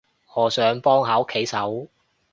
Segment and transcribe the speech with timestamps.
[0.33, 1.87] 我想幫下屋企手